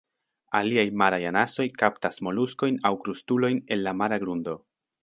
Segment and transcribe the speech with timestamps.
[0.59, 4.63] Aliaj maraj anasoj kaptas moluskojn aŭ krustulojn el la mara grundo.